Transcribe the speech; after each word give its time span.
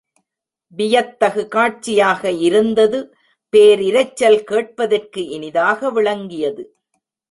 வியத்தகு 0.77 1.47
காட்சியாக 1.47 2.31
இருந்தது 2.31 2.99
பேரிரைச்சல் 3.53 4.43
கேட்பதற்கு 4.43 5.27
இனிதாக 5.27 5.89
விளங்கியது. 5.89 6.63